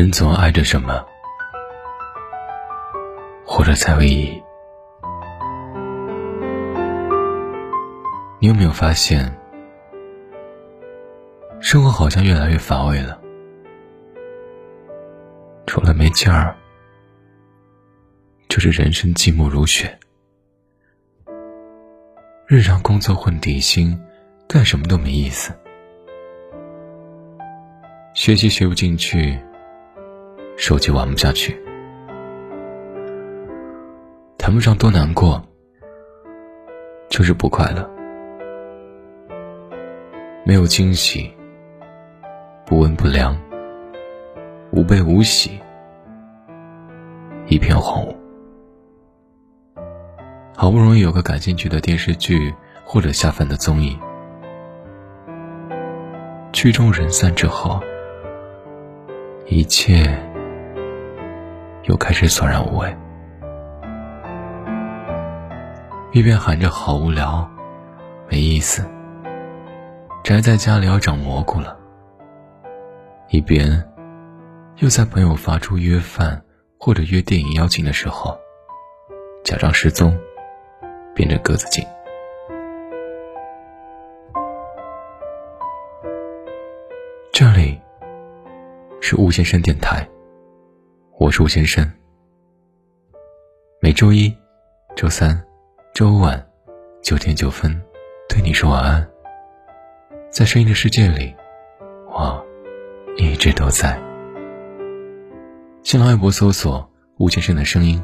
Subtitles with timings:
[0.00, 1.04] 人总爱着什么，
[3.44, 4.42] 活着才有意义。
[8.38, 9.30] 你有没有发现，
[11.60, 13.20] 生活好像越来越乏味了？
[15.66, 16.56] 除了没劲儿，
[18.48, 19.98] 就是人生寂寞如雪。
[22.46, 24.00] 日常工作混底薪，
[24.48, 25.54] 干什么都没意思。
[28.14, 29.38] 学习学不进去，
[30.60, 31.58] 手机玩不下去，
[34.36, 35.42] 谈不上多难过，
[37.08, 37.90] 就是不快乐。
[40.44, 41.34] 没有惊喜，
[42.66, 43.34] 不温不凉，
[44.70, 45.58] 无悲无喜，
[47.48, 48.14] 一片荒芜。
[50.54, 52.54] 好不容易有个感兴趣的电视剧
[52.84, 53.98] 或者下饭的综艺，
[56.52, 57.80] 剧终人散之后，
[59.46, 60.22] 一切
[61.84, 62.96] 又开始索然无味。
[66.12, 67.48] 一边喊着好无聊，
[68.28, 68.84] 没意思。
[70.22, 71.78] 宅在家里要长蘑菇了，
[73.28, 73.88] 一边
[74.76, 76.42] 又在朋友发出约饭
[76.78, 78.38] 或者约电影邀请的时候，
[79.44, 80.18] 假装失踪，
[81.14, 81.84] 变成鸽子精。
[87.32, 87.80] 这里
[89.00, 90.06] 是吴先生电台，
[91.20, 91.86] 我是吴先生。
[93.78, 94.34] 每周一、
[94.96, 95.38] 周三、
[95.92, 96.46] 周五晚
[97.02, 97.78] 九点九分，
[98.26, 99.06] 对你说晚安。
[100.30, 101.36] 在声音的世界里，
[102.08, 102.42] 我
[103.18, 104.00] 一直都在。
[105.82, 108.02] 新浪微博搜索“吴先生的声音”，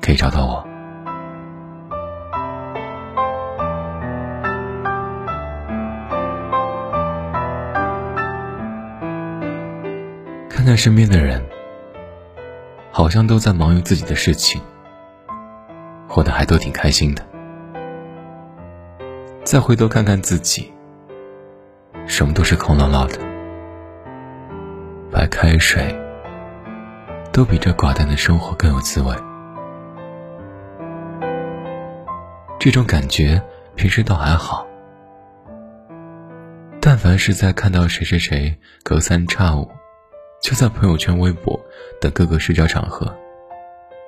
[0.00, 0.66] 可以找到我。
[10.48, 11.46] 看看身边的人，
[13.00, 14.60] 好像都在忙于自己的事情，
[16.06, 17.26] 活得还都挺开心的。
[19.42, 20.70] 再回头看看自己。
[22.06, 23.18] 什么都是空落落的，
[25.10, 25.82] 白开水
[27.32, 29.16] 都比这寡淡的生活更有滋味。
[32.58, 33.42] 这种感觉
[33.76, 34.66] 平时倒还好，
[36.82, 39.66] 但凡是在看到谁谁谁隔三差五
[40.40, 41.58] 就在朋友圈、微博
[42.00, 43.14] 等各个社交场合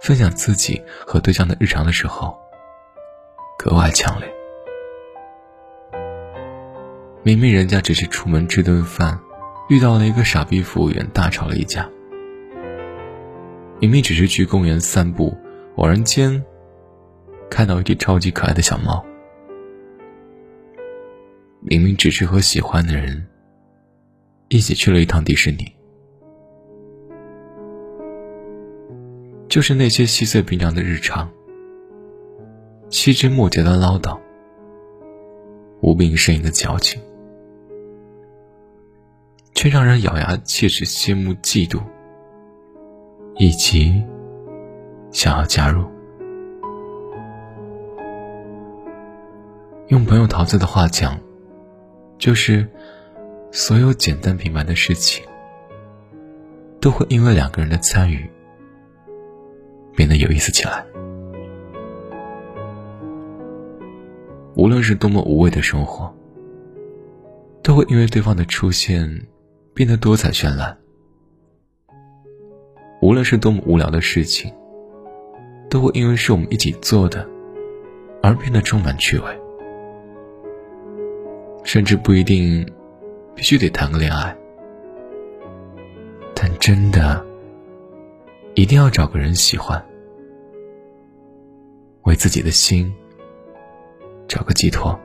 [0.00, 2.36] 分享自己和对象的日常的时候，
[3.56, 4.28] 格外强烈。
[7.22, 9.18] 明明人家只是出门吃顿饭，
[9.68, 11.88] 遇到了一个傻逼服务员，大吵了一架。
[13.80, 15.36] 明明只是去公园散步，
[15.76, 16.44] 偶然间
[17.50, 19.04] 看到一只超级可爱的小猫。
[21.60, 23.26] 明明只是和喜欢的人
[24.48, 25.74] 一起去了一趟迪士尼，
[29.56, 31.30] 就是那些细碎平常的日常，
[32.90, 34.20] 细枝末节的唠叨，
[35.80, 37.00] 无病呻吟的矫情。
[39.54, 41.82] 却让人咬牙切齿、羡慕、嫉妒，
[43.36, 44.04] 以及
[45.10, 45.86] 想要加入。
[49.88, 51.18] 用朋友桃子的话讲，
[52.18, 52.68] 就是
[53.50, 55.24] 所有简单平凡的事情，
[56.78, 58.30] 都会因为两个人的参与
[59.96, 60.84] 变得有意思起来。
[64.54, 66.14] 无论是多么无味的生活，
[67.62, 69.26] 都会因为对方的出现。
[69.74, 70.74] 变得多彩绚烂。
[73.02, 74.50] 无论是多么无聊的事情，
[75.68, 77.28] 都会因为是我们一起做的，
[78.22, 79.24] 而变得充满趣味。
[81.62, 82.66] 甚至不一定
[83.34, 84.34] 必须得谈个恋爱，
[86.34, 87.22] 但真的
[88.56, 89.84] 一定要找个人喜欢，
[92.04, 92.90] 为自己的心
[94.26, 94.98] 找个寄托。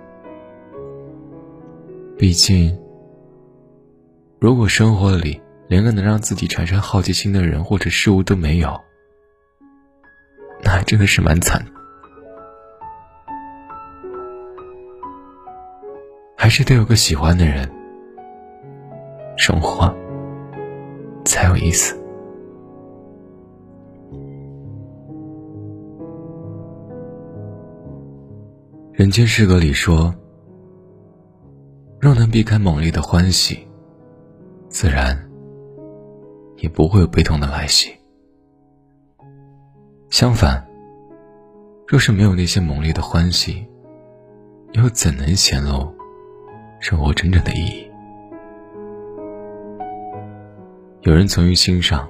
[2.18, 2.76] 毕竟。
[4.40, 8.82] 如果生活里连个能让自己产生好奇心的人或者事物都没有，
[10.64, 11.64] 那还真的是蛮惨。
[16.36, 17.70] 还是得有个喜欢的人，
[19.38, 19.94] 生活
[21.24, 22.01] 才有意思。
[28.94, 30.14] 人间失格里说
[32.00, 33.68] ：“若能避开猛烈的欢喜。”
[34.68, 35.18] 自然，
[36.58, 37.90] 也不会有悲痛的来袭。
[40.10, 40.66] 相反，
[41.88, 43.66] 若是没有那些猛烈的欢喜，
[44.74, 45.94] 又怎能显露
[46.80, 47.92] 生活真正的意义？
[51.02, 52.10] 有人从于心上，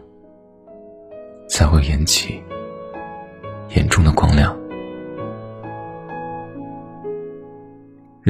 [1.47, 2.43] 才会引起
[3.75, 4.60] 眼中的光亮。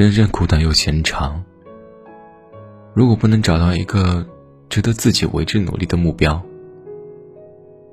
[0.02, 1.44] 人生苦短又闲长，
[2.92, 4.26] 如果不能找到一个
[4.68, 6.42] 值得自己为之努力的目标，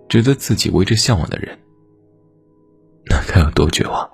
[0.07, 1.55] 值得自己为之向往的人，
[3.05, 4.09] 那该有多绝望？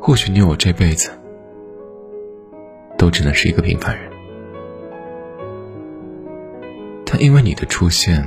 [0.00, 1.10] 或许你我这辈子
[2.96, 4.11] 都只能是一个平凡人，
[7.12, 8.26] 但因为你的出现，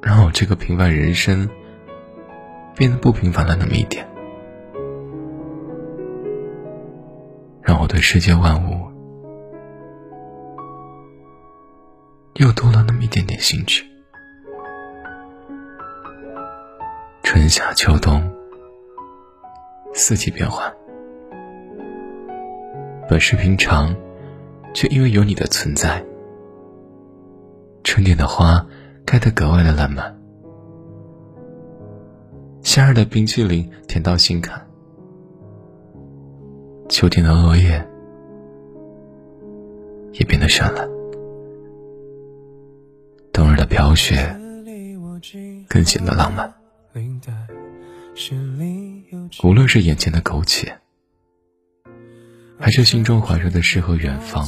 [0.00, 1.46] 让我这个平凡人生
[2.74, 4.08] 变得不平凡了那么一点，
[7.60, 8.90] 让我对世界万物
[12.36, 13.84] 又多了那么一点点兴趣。
[17.22, 18.22] 春夏秋冬。
[19.92, 20.74] 四季变换，
[23.06, 23.94] 本是平常，
[24.72, 26.04] 却因为有你的存在，
[27.94, 28.66] 春天的花
[29.06, 30.18] 开得格外的烂漫，
[32.60, 34.66] 夏日的冰淇淋甜到心坎，
[36.88, 37.86] 秋天的落叶
[40.12, 40.88] 也变得绚烂，
[43.32, 44.16] 冬日的飘雪
[45.68, 46.52] 更显得浪漫。
[49.44, 50.76] 无论是眼前的苟且，
[52.58, 54.44] 还是心中怀着的诗和远方，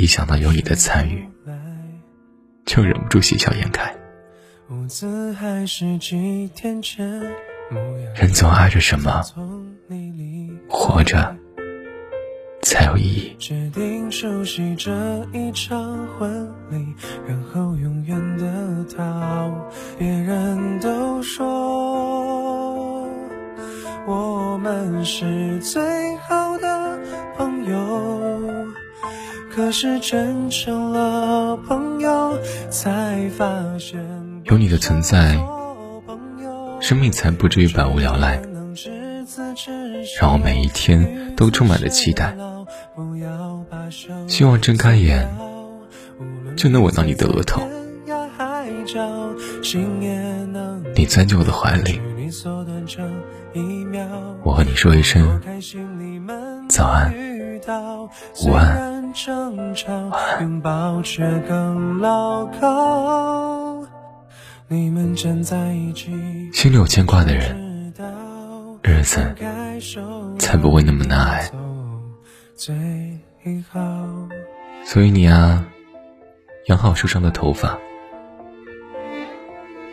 [0.00, 1.28] 一想到有你的参与，
[2.64, 3.94] 就忍不住喜笑颜开。
[8.14, 9.22] 人总爱着什么，
[10.70, 11.36] 活着
[12.62, 13.36] 才有意义。
[19.98, 21.60] 别人都说。
[24.06, 26.39] 我们是最好
[29.60, 32.38] 可是真成了朋友，
[32.70, 33.46] 才发
[33.78, 34.00] 现
[34.44, 35.38] 有你的存在，
[36.80, 38.40] 生命才不至于百无聊赖，
[40.18, 42.34] 让我每一天都充满了期待。
[44.26, 45.28] 希望睁开眼
[46.56, 47.60] 就能吻到你的额头，
[50.96, 52.00] 你钻进我的怀里。
[54.42, 55.38] 我和你说一声
[56.66, 57.12] 早安，
[58.42, 59.18] 午安，晚
[59.52, 59.74] 安。
[66.52, 67.92] 心里有牵挂的人，
[68.82, 69.34] 日子
[70.38, 71.50] 才不会那么难挨。
[74.84, 75.66] 所以你啊，
[76.66, 77.76] 养好受伤的头发，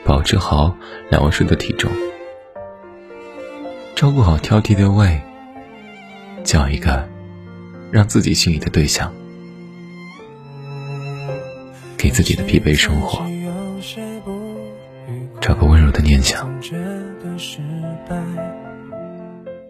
[0.05, 0.75] 保持好
[1.09, 1.91] 两位数的体重。
[3.95, 5.19] 照顾好挑剔的胃，
[6.43, 7.09] 叫一个
[7.91, 9.11] 让自己心仪的对象，
[11.97, 13.25] 给自己的疲惫生活
[15.39, 16.49] 找个温柔的念想，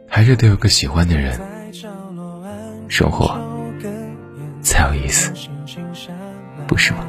[0.07, 1.39] 还是得有个喜欢的人，
[2.87, 3.39] 生活
[4.61, 5.31] 才有意思，
[6.67, 7.05] 不是吗？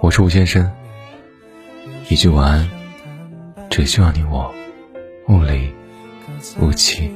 [0.00, 0.70] 我是吴先生。
[2.08, 2.68] 一句晚安，
[3.68, 4.52] 只希望你我
[5.28, 5.72] 雾里
[6.60, 7.12] 雾气，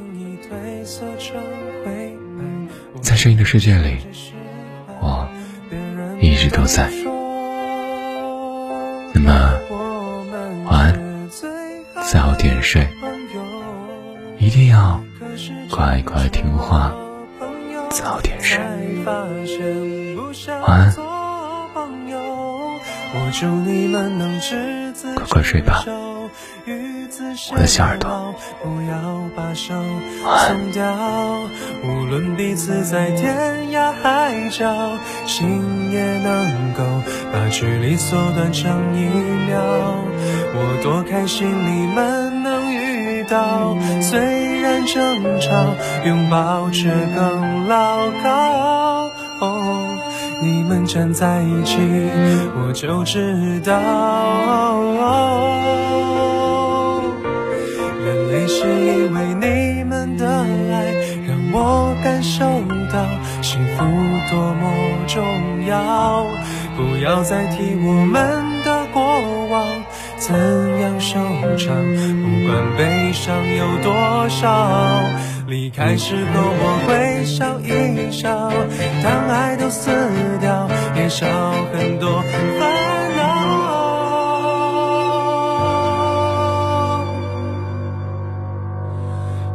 [3.01, 3.97] 在声音的世界里，
[5.01, 5.29] 我
[6.21, 6.91] 一直都在。
[9.15, 9.59] 那么
[10.67, 11.31] 晚安，
[12.11, 12.87] 早点睡，
[14.39, 15.03] 一定要
[15.71, 16.93] 乖乖听话，
[17.91, 18.59] 早点睡。
[20.67, 20.95] 晚安。
[25.15, 25.83] 快快睡吧，
[27.53, 28.35] 我的小耳朵。
[28.65, 28.75] 晚
[30.37, 30.55] 安。
[31.85, 36.83] 无论彼此在天涯海角，心也能够
[37.33, 39.05] 把距离缩短成一
[39.47, 39.61] 秒。
[40.57, 45.75] 我多开心你们能遇到，虽然争吵，
[46.07, 48.94] 拥抱却更牢靠。
[50.45, 51.79] 你们站在一起，
[52.55, 53.73] 我就知道，
[58.05, 60.93] 眼泪是因为你们的爱，
[61.27, 62.45] 让我感受
[62.93, 63.03] 到
[63.41, 63.85] 幸福
[64.31, 64.71] 多么
[65.07, 65.25] 重
[65.67, 66.27] 要。
[66.77, 69.03] 不要再提我们的过
[69.49, 69.67] 往，
[70.19, 70.35] 怎
[70.81, 71.19] 样收
[71.57, 71.75] 场
[72.23, 75.03] 不管悲伤有多少
[75.47, 78.51] 离开时候我会笑一笑
[79.03, 79.91] 当爱都死
[80.41, 81.27] 掉也少
[81.73, 83.25] 很多烦恼。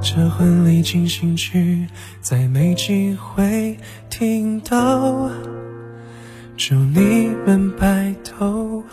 [0.02, 1.88] 这婚礼进行曲
[2.22, 3.78] 再没机会
[4.10, 5.30] 听到
[6.58, 8.84] 祝你们白头。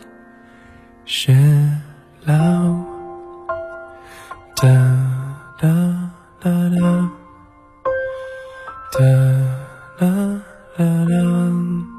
[1.07, 1.33] 雪
[2.25, 2.35] 老
[4.57, 4.67] 哒
[5.57, 6.11] 哒
[6.41, 7.11] 哒哒
[8.91, 9.01] 哒
[10.01, 10.43] 哒
[10.77, 11.96] 哒哒。